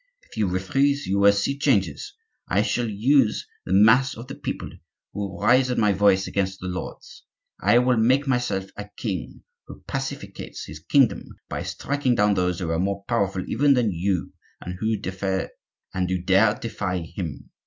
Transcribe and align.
If 0.23 0.35
you 0.35 0.47
refuse 0.47 1.05
you 1.05 1.19
will 1.19 1.31
see 1.31 1.53
great 1.53 1.61
changes. 1.61 2.15
I 2.47 2.63
shall 2.63 2.89
use 2.89 3.47
the 3.67 3.73
mass 3.73 4.15
of 4.17 4.25
the 4.25 4.33
people, 4.33 4.71
who 5.13 5.19
will 5.19 5.39
rise 5.41 5.69
at 5.69 5.77
my 5.77 5.91
voice 5.93 6.25
against 6.25 6.59
the 6.59 6.65
lords. 6.69 7.23
I 7.61 7.77
will 7.77 7.97
make 7.97 8.25
myself 8.25 8.65
a 8.75 8.89
king 8.97 9.43
who 9.67 9.83
pacificates 9.85 10.65
his 10.65 10.79
kingdom 10.79 11.27
by 11.49 11.61
striking 11.61 12.15
down 12.15 12.33
those 12.33 12.57
who 12.57 12.71
are 12.71 12.79
more 12.79 13.05
powerful 13.07 13.47
even 13.47 13.75
than 13.75 13.91
you, 13.91 14.33
and 14.59 14.73
who 14.79 14.97
dare 14.97 16.55
defy 16.55 16.97
him. 16.97 17.51